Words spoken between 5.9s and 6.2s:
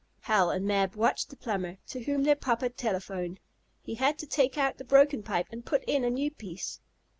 a